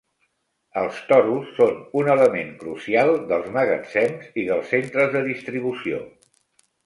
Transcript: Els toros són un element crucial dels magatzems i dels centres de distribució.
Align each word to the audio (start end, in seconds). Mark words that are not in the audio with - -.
Els 0.83 1.01
toros 1.09 1.49
són 1.57 1.75
un 1.99 2.07
element 2.13 2.49
crucial 2.63 3.13
dels 3.33 3.51
magatzems 3.57 4.33
i 4.45 4.49
dels 4.49 4.73
centres 4.75 5.13
de 5.17 5.25
distribució. 5.31 6.01